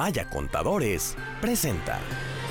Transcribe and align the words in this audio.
Maya 0.00 0.24
Contadores 0.30 1.14
presenta 1.42 2.00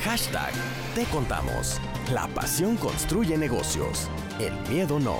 hashtag 0.03 0.51
Te 0.93 1.03
Contamos. 1.05 1.81
La 2.13 2.27
pasión 2.27 2.77
construye 2.77 3.39
negocios. 3.39 4.07
El 4.39 4.53
miedo 4.69 4.99
no. 4.99 5.17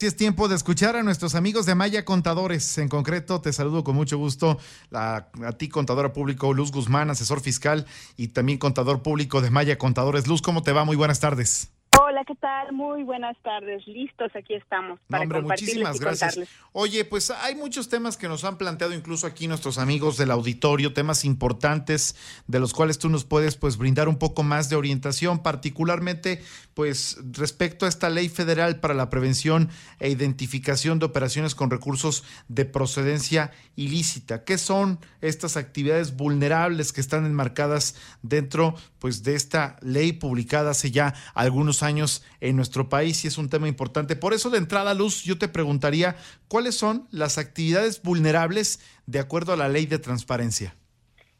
Si 0.00 0.08
es 0.08 0.16
tiempo 0.16 0.48
de 0.48 0.56
escuchar 0.56 0.96
a 0.96 1.04
nuestros 1.04 1.36
amigos 1.36 1.64
de 1.64 1.76
Maya 1.76 2.04
Contadores. 2.04 2.78
En 2.78 2.88
concreto, 2.88 3.40
te 3.42 3.52
saludo 3.52 3.84
con 3.84 3.94
mucho 3.94 4.18
gusto 4.18 4.58
a, 4.92 5.28
a, 5.44 5.52
ti, 5.52 5.68
contadora 5.68 6.12
público 6.12 6.52
Luz 6.52 6.72
Guzmán, 6.72 7.10
asesor 7.10 7.40
fiscal 7.40 7.86
y 8.16 8.26
también 8.26 8.58
contador 8.58 9.02
público 9.02 9.40
de 9.40 9.50
Maya 9.50 9.78
Contadores. 9.78 10.26
Luz, 10.26 10.42
¿cómo 10.42 10.64
te 10.64 10.72
va? 10.72 10.84
Muy 10.84 10.96
buenas 10.96 11.20
tardes. 11.20 11.70
Hola, 12.16 12.24
¿qué 12.24 12.34
tal? 12.36 12.72
Muy 12.72 13.02
buenas 13.02 13.36
tardes. 13.42 13.86
Listos, 13.86 14.34
aquí 14.34 14.54
estamos. 14.54 14.98
Para 15.06 15.26
no, 15.26 15.36
hombre, 15.36 15.54
muchísimas 15.54 16.00
gracias. 16.00 16.36
Contarles. 16.36 16.48
Oye, 16.72 17.04
pues 17.04 17.30
hay 17.30 17.54
muchos 17.56 17.90
temas 17.90 18.16
que 18.16 18.26
nos 18.26 18.42
han 18.44 18.56
planteado 18.56 18.94
incluso 18.94 19.26
aquí 19.26 19.46
nuestros 19.46 19.76
amigos 19.76 20.16
del 20.16 20.30
auditorio, 20.30 20.94
temas 20.94 21.26
importantes 21.26 22.16
de 22.46 22.58
los 22.58 22.72
cuales 22.72 22.98
tú 22.98 23.10
nos 23.10 23.26
puedes 23.26 23.58
pues 23.58 23.76
brindar 23.76 24.08
un 24.08 24.16
poco 24.16 24.42
más 24.42 24.70
de 24.70 24.76
orientación, 24.76 25.42
particularmente 25.42 26.42
pues 26.72 27.18
respecto 27.32 27.84
a 27.84 27.88
esta 27.90 28.08
ley 28.08 28.30
federal 28.30 28.80
para 28.80 28.94
la 28.94 29.10
prevención 29.10 29.68
e 30.00 30.08
identificación 30.08 30.98
de 30.98 31.04
operaciones 31.04 31.54
con 31.54 31.70
recursos 31.70 32.24
de 32.48 32.64
procedencia 32.64 33.50
ilícita. 33.76 34.42
¿Qué 34.44 34.56
son 34.56 35.00
estas 35.20 35.58
actividades 35.58 36.16
vulnerables 36.16 36.94
que 36.94 37.02
están 37.02 37.26
enmarcadas 37.26 37.94
dentro 38.22 38.74
pues 38.98 39.22
de 39.22 39.34
esta 39.34 39.76
ley 39.82 40.12
publicada 40.12 40.70
hace 40.70 40.90
ya 40.90 41.14
algunos 41.34 41.82
años 41.82 42.05
en 42.40 42.56
nuestro 42.56 42.88
país 42.88 43.24
y 43.24 43.28
es 43.28 43.38
un 43.38 43.50
tema 43.50 43.68
importante. 43.68 44.16
Por 44.16 44.32
eso 44.32 44.50
de 44.50 44.58
entrada, 44.58 44.94
Luz, 44.94 45.24
yo 45.24 45.38
te 45.38 45.48
preguntaría, 45.48 46.16
¿cuáles 46.48 46.74
son 46.76 47.06
las 47.10 47.38
actividades 47.38 48.02
vulnerables 48.02 48.80
de 49.06 49.18
acuerdo 49.18 49.52
a 49.52 49.56
la 49.56 49.68
ley 49.68 49.86
de 49.86 49.98
transparencia? 49.98 50.74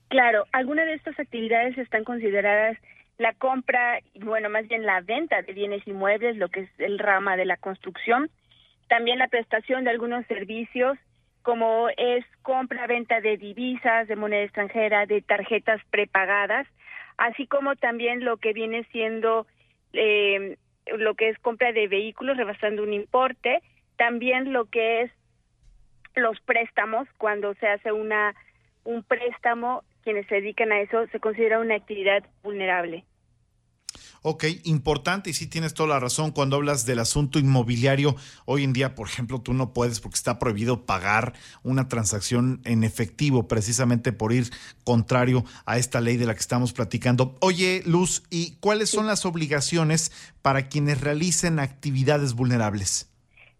Claro, 0.09 0.47
algunas 0.52 0.87
de 0.87 0.95
estas 0.95 1.19
actividades 1.19 1.77
están 1.79 2.05
consideradas 2.05 2.77
la 3.19 3.33
compra, 3.33 4.01
bueno, 4.21 4.51
más 4.51 4.68
bien 4.68 4.85
la 4.85 5.01
venta 5.01 5.41
de 5.43 5.52
bienes 5.52 5.87
inmuebles, 5.87 6.37
lo 6.37 6.49
que 6.49 6.60
es 6.60 6.71
el 6.79 6.98
rama 6.98 7.37
de 7.37 7.46
la 7.46 7.57
construcción, 7.57 8.30
también 8.88 9.19
la 9.19 9.29
prestación 9.29 9.85
de 9.85 9.91
algunos 9.91 10.26
servicios, 10.26 10.98
como 11.43 11.88
es 11.96 12.24
compra, 12.43 12.87
venta 12.87 13.21
de 13.21 13.37
divisas, 13.37 14.09
de 14.09 14.16
moneda 14.16 14.43
extranjera, 14.43 15.07
de 15.07 15.23
tarjetas 15.23 15.80
prepagadas, 15.91 16.66
así 17.16 17.46
como 17.46 17.76
también 17.76 18.24
lo 18.24 18.37
que 18.37 18.52
viene 18.52 18.85
siendo 18.93 19.46
eh, 19.97 20.57
lo 20.99 21.15
que 21.15 21.30
es 21.30 21.39
compra 21.39 21.73
de 21.73 21.89
vehículos 21.89 22.37
rebasando 22.37 22.83
un 22.83 22.93
importe, 22.93 23.63
también 23.97 24.53
lo 24.53 24.66
que 24.66 25.03
es 25.03 25.11
los 26.15 26.41
préstamos, 26.41 27.09
cuando 27.19 27.55
se 27.55 27.66
hace 27.69 27.93
una 27.93 28.35
un 28.85 29.03
préstamo, 29.03 29.83
quienes 30.03 30.27
se 30.29 30.37
dedican 30.37 30.71
a 30.73 30.80
eso 30.80 31.07
se 31.09 31.21
considera 31.21 31.59
una 31.59 31.75
actividad 31.75 32.25
vulnerable. 32.43 33.05
Ok, 34.29 34.43
importante 34.65 35.30
y 35.30 35.35
sí 35.35 35.49
tienes 35.49 35.73
toda 35.73 35.88
la 35.91 36.01
razón 36.01 36.32
cuando 36.32 36.57
hablas 36.57 36.85
del 36.85 36.99
asunto 36.99 37.38
inmobiliario. 37.38 38.16
Hoy 38.45 38.65
en 38.65 38.73
día, 38.73 38.96
por 38.96 39.07
ejemplo, 39.07 39.41
tú 39.41 39.55
no 39.55 39.73
puedes 39.73 40.01
porque 40.01 40.16
está 40.16 40.41
prohibido 40.41 40.85
pagar 40.85 41.35
una 41.63 41.87
transacción 41.87 42.60
en 42.65 42.82
efectivo 42.82 43.47
precisamente 43.47 44.13
por 44.13 44.32
ir 44.32 44.47
contrario 44.82 45.45
a 45.65 45.79
esta 45.79 46.01
ley 46.01 46.16
de 46.16 46.27
la 46.27 46.35
que 46.35 46.41
estamos 46.41 46.73
platicando. 46.73 47.37
Oye, 47.41 47.82
Luz, 47.87 48.24
¿y 48.29 48.59
cuáles 48.59 48.91
son 48.91 49.07
las 49.07 49.24
obligaciones 49.24 50.10
para 50.43 50.66
quienes 50.66 51.02
realicen 51.02 51.60
actividades 51.60 52.35
vulnerables? 52.35 53.09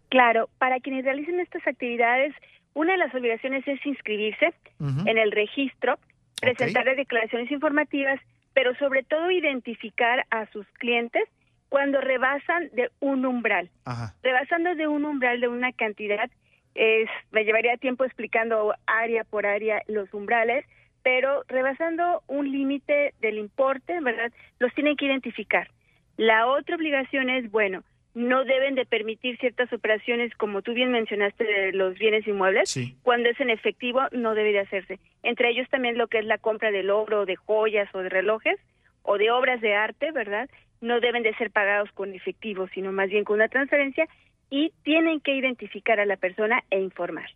Claro, 0.09 0.49
para 0.57 0.81
quienes 0.81 1.05
realicen 1.05 1.39
estas 1.39 1.65
actividades, 1.65 2.35
una 2.73 2.91
de 2.91 2.97
las 2.97 3.15
obligaciones 3.15 3.65
es 3.69 3.79
inscribirse 3.85 4.53
uh 4.79 4.85
-huh. 4.85 5.09
en 5.09 5.17
el 5.17 5.31
registro, 5.31 5.97
presentar 6.41 6.83
okay. 6.83 6.97
declaraciones 6.97 7.49
informativas 7.51 8.19
pero 8.57 8.73
sobre 8.77 9.03
todo 9.03 9.29
identificar 9.29 10.25
a 10.31 10.47
sus 10.47 10.65
clientes 10.79 11.29
cuando 11.69 12.01
rebasan 12.01 12.71
de 12.73 12.89
un 12.99 13.23
umbral. 13.23 13.69
Ajá. 13.85 14.15
Rebasando 14.23 14.73
de 14.73 14.87
un 14.87 15.05
umbral 15.05 15.41
de 15.41 15.47
una 15.47 15.71
cantidad, 15.73 16.27
es, 16.73 17.07
me 17.29 17.43
llevaría 17.43 17.77
tiempo 17.77 18.03
explicando 18.03 18.73
área 18.87 19.23
por 19.25 19.45
área 19.45 19.83
los 19.85 20.11
umbrales, 20.11 20.65
pero 21.03 21.43
rebasando 21.47 22.23
un 22.25 22.51
límite 22.51 23.13
del 23.21 23.37
importe, 23.37 23.99
¿verdad? 24.01 24.31
Los 24.57 24.73
tienen 24.73 24.97
que 24.97 25.05
identificar. 25.05 25.69
La 26.15 26.47
otra 26.47 26.77
obligación 26.77 27.29
es, 27.29 27.51
bueno, 27.51 27.83
no 28.17 28.45
deben 28.45 28.73
de 28.73 28.87
permitir 28.87 29.37
ciertas 29.37 29.71
operaciones, 29.71 30.33
como 30.37 30.63
tú 30.63 30.73
bien 30.73 30.91
mencionaste, 30.91 31.43
de 31.43 31.71
los 31.71 31.93
bienes 31.99 32.27
inmuebles. 32.27 32.67
Sí. 32.67 32.97
Cuando 33.03 33.29
es 33.29 33.39
en 33.39 33.51
efectivo, 33.51 34.01
no 34.11 34.33
debe 34.33 34.53
de 34.53 34.61
hacerse. 34.61 34.99
Entre 35.21 35.51
ellos 35.51 35.69
también 35.69 35.99
lo 35.99 36.07
que 36.07 36.17
es 36.17 36.25
la 36.25 36.39
compra 36.39 36.71
del 36.71 36.89
oro, 36.89 37.27
de 37.27 37.35
joyas 37.35 37.87
o 37.93 37.99
de 37.99 38.09
relojes 38.09 38.59
o 39.03 39.19
de 39.19 39.29
obras 39.29 39.61
de 39.61 39.75
arte, 39.75 40.11
¿verdad? 40.11 40.49
No 40.81 40.99
deben 40.99 41.21
de 41.21 41.35
ser 41.35 41.51
pagados 41.51 41.91
con 41.91 42.11
efectivo, 42.15 42.67
sino 42.73 42.91
más 42.91 43.07
bien 43.09 43.23
con 43.23 43.35
una 43.35 43.49
transferencia 43.49 44.07
y 44.49 44.73
tienen 44.83 45.19
que 45.19 45.35
identificar 45.35 45.99
a 45.99 46.05
la 46.07 46.17
persona 46.17 46.63
e 46.71 46.79
informar. 46.79 47.29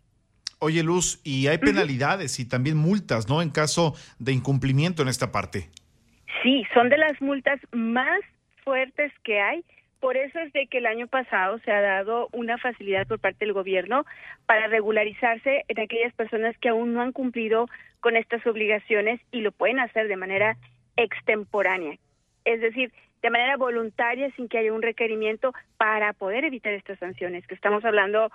Oye, 0.58 0.82
Luz, 0.82 1.20
y 1.22 1.46
hay 1.46 1.58
penalidades 1.58 2.36
uh 2.38 2.42
-huh. 2.42 2.46
y 2.46 2.48
también 2.48 2.76
multas, 2.76 3.28
¿no? 3.28 3.40
En 3.40 3.50
caso 3.50 3.94
de 4.18 4.32
incumplimiento 4.32 5.02
en 5.02 5.08
esta 5.08 5.30
parte. 5.30 5.68
Sí, 6.42 6.64
son 6.74 6.88
de 6.88 6.98
las 6.98 7.22
multas 7.22 7.60
más 7.70 8.20
fuertes 8.64 9.12
que 9.22 9.40
hay 9.40 9.64
por 10.02 10.16
eso 10.16 10.40
es 10.40 10.52
de 10.52 10.66
que 10.66 10.78
el 10.78 10.86
año 10.86 11.06
pasado 11.06 11.60
se 11.60 11.70
ha 11.70 11.80
dado 11.80 12.28
una 12.32 12.58
facilidad 12.58 13.06
por 13.06 13.20
parte 13.20 13.44
del 13.44 13.54
gobierno 13.54 14.04
para 14.46 14.66
regularizarse 14.66 15.64
en 15.68 15.78
aquellas 15.78 16.12
personas 16.14 16.58
que 16.58 16.70
aún 16.70 16.92
no 16.92 17.02
han 17.02 17.12
cumplido 17.12 17.68
con 18.00 18.16
estas 18.16 18.44
obligaciones 18.44 19.20
y 19.30 19.42
lo 19.42 19.52
pueden 19.52 19.78
hacer 19.78 20.08
de 20.08 20.16
manera 20.16 20.56
extemporánea, 20.96 21.98
es 22.44 22.60
decir, 22.60 22.92
de 23.22 23.30
manera 23.30 23.56
voluntaria 23.56 24.28
sin 24.34 24.48
que 24.48 24.58
haya 24.58 24.72
un 24.72 24.82
requerimiento 24.82 25.52
para 25.76 26.12
poder 26.14 26.44
evitar 26.44 26.72
estas 26.72 26.98
sanciones, 26.98 27.46
que 27.46 27.54
estamos 27.54 27.84
hablando 27.84 28.32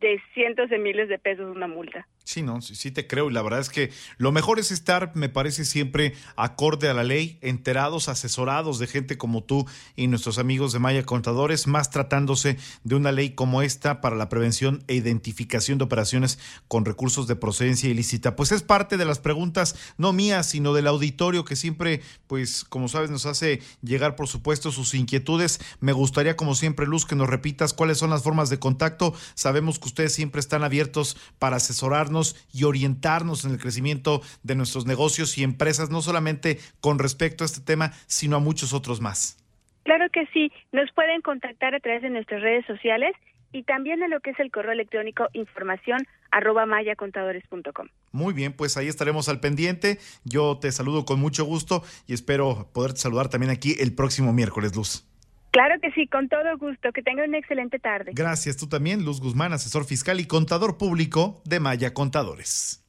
de 0.00 0.20
cientos 0.34 0.68
de 0.68 0.76
miles 0.76 1.08
de 1.08 1.18
pesos 1.18 1.56
una 1.56 1.68
multa. 1.68 2.06
Sí, 2.28 2.42
no, 2.42 2.60
sí, 2.60 2.74
sí, 2.74 2.90
te 2.90 3.06
creo. 3.06 3.30
Y 3.30 3.32
la 3.32 3.40
verdad 3.40 3.60
es 3.60 3.70
que 3.70 3.90
lo 4.18 4.32
mejor 4.32 4.58
es 4.58 4.70
estar, 4.70 5.12
me 5.14 5.30
parece, 5.30 5.64
siempre 5.64 6.12
acorde 6.36 6.90
a 6.90 6.92
la 6.92 7.02
ley, 7.02 7.38
enterados, 7.40 8.10
asesorados 8.10 8.78
de 8.78 8.86
gente 8.86 9.16
como 9.16 9.44
tú 9.44 9.64
y 9.96 10.08
nuestros 10.08 10.36
amigos 10.36 10.74
de 10.74 10.78
Maya 10.78 11.06
Contadores, 11.06 11.66
más 11.66 11.88
tratándose 11.88 12.58
de 12.84 12.94
una 12.96 13.12
ley 13.12 13.30
como 13.30 13.62
esta 13.62 14.02
para 14.02 14.14
la 14.14 14.28
prevención 14.28 14.84
e 14.88 14.94
identificación 14.94 15.78
de 15.78 15.84
operaciones 15.84 16.38
con 16.68 16.84
recursos 16.84 17.28
de 17.28 17.34
procedencia 17.34 17.88
ilícita. 17.88 18.36
Pues 18.36 18.52
es 18.52 18.60
parte 18.60 18.98
de 18.98 19.06
las 19.06 19.20
preguntas, 19.20 19.74
no 19.96 20.12
mías, 20.12 20.50
sino 20.50 20.74
del 20.74 20.88
auditorio 20.88 21.46
que 21.46 21.56
siempre, 21.56 22.02
pues, 22.26 22.62
como 22.62 22.88
sabes, 22.88 23.08
nos 23.08 23.24
hace 23.24 23.62
llegar, 23.80 24.16
por 24.16 24.28
supuesto, 24.28 24.70
sus 24.70 24.92
inquietudes. 24.92 25.60
Me 25.80 25.92
gustaría, 25.94 26.36
como 26.36 26.54
siempre, 26.54 26.86
Luz, 26.86 27.06
que 27.06 27.16
nos 27.16 27.30
repitas 27.30 27.72
cuáles 27.72 27.96
son 27.96 28.10
las 28.10 28.22
formas 28.22 28.50
de 28.50 28.58
contacto. 28.58 29.14
Sabemos 29.34 29.78
que 29.78 29.88
ustedes 29.88 30.12
siempre 30.12 30.40
están 30.40 30.62
abiertos 30.62 31.16
para 31.38 31.56
asesorarnos 31.56 32.17
y 32.52 32.64
orientarnos 32.64 33.44
en 33.44 33.52
el 33.52 33.58
crecimiento 33.58 34.20
de 34.42 34.54
nuestros 34.54 34.86
negocios 34.86 35.36
y 35.38 35.44
empresas, 35.44 35.90
no 35.90 36.00
solamente 36.02 36.58
con 36.80 36.98
respecto 36.98 37.44
a 37.44 37.46
este 37.46 37.60
tema, 37.60 37.92
sino 38.06 38.36
a 38.36 38.40
muchos 38.40 38.72
otros 38.72 39.00
más. 39.00 39.36
Claro 39.84 40.06
que 40.12 40.26
sí, 40.34 40.52
nos 40.72 40.90
pueden 40.92 41.22
contactar 41.22 41.74
a 41.74 41.80
través 41.80 42.02
de 42.02 42.10
nuestras 42.10 42.42
redes 42.42 42.66
sociales 42.66 43.14
y 43.52 43.62
también 43.62 44.02
a 44.02 44.08
lo 44.08 44.20
que 44.20 44.30
es 44.30 44.40
el 44.40 44.50
correo 44.50 44.72
electrónico 44.72 45.28
información 45.32 46.06
arroba 46.30 46.66
mayacontadores.com. 46.66 47.88
Muy 48.12 48.34
bien, 48.34 48.52
pues 48.52 48.76
ahí 48.76 48.88
estaremos 48.88 49.28
al 49.30 49.40
pendiente. 49.40 49.98
Yo 50.24 50.58
te 50.60 50.72
saludo 50.72 51.06
con 51.06 51.20
mucho 51.20 51.44
gusto 51.44 51.82
y 52.06 52.12
espero 52.12 52.68
poderte 52.74 53.00
saludar 53.00 53.28
también 53.28 53.50
aquí 53.50 53.76
el 53.80 53.94
próximo 53.94 54.32
miércoles, 54.32 54.76
Luz. 54.76 55.07
Claro 55.50 55.80
que 55.80 55.90
sí, 55.92 56.06
con 56.06 56.28
todo 56.28 56.56
gusto. 56.58 56.92
Que 56.92 57.02
tengan 57.02 57.28
una 57.28 57.38
excelente 57.38 57.78
tarde. 57.78 58.12
Gracias, 58.14 58.56
tú 58.56 58.68
también, 58.68 59.04
Luz 59.04 59.20
Guzmán, 59.20 59.52
asesor 59.52 59.84
fiscal 59.84 60.20
y 60.20 60.26
contador 60.26 60.78
público 60.78 61.42
de 61.44 61.60
Maya 61.60 61.94
Contadores. 61.94 62.84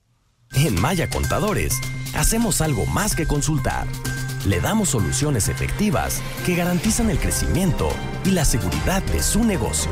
En 0.54 0.80
Maya 0.82 1.10
Contadores, 1.10 1.80
hacemos 2.16 2.62
algo 2.62 2.86
más 2.88 3.16
que 3.16 3.28
consultar. 3.28 3.86
Le 4.48 4.60
damos 4.60 4.90
soluciones 4.90 5.48
efectivas 5.48 6.24
que 6.46 6.56
garantizan 6.56 7.10
el 7.10 7.20
crecimiento 7.20 7.90
y 8.26 8.32
la 8.32 8.46
seguridad 8.46 9.04
de 9.04 9.22
su 9.22 9.44
negocio. 9.44 9.92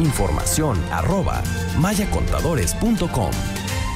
Información 0.00 0.82
arroba 0.90 1.42
mayacontadores.com. 1.78 3.30